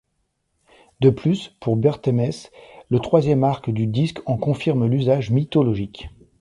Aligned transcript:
De 0.99 1.11
plus, 1.11 1.55
pour 1.59 1.75
Bertemes 1.75 2.31
le 2.89 2.99
troisième 2.99 3.43
arc 3.43 3.69
du 3.69 3.85
disque 3.85 4.21
en 4.25 4.35
confirme 4.35 4.87
l’usage 4.87 5.29
mythologique. 5.29 6.09